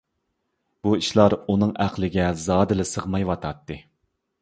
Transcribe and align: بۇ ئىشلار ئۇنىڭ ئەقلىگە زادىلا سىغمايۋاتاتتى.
بۇ 0.87 0.93
ئىشلار 1.01 1.35
ئۇنىڭ 1.43 1.75
ئەقلىگە 1.87 2.33
زادىلا 2.49 2.89
سىغمايۋاتاتتى. 2.97 3.83